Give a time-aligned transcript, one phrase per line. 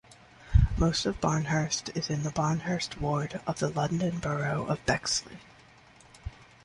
[0.79, 5.37] Most of Barnehurst is in the Barnehurst ward of the London Borough of Bexley.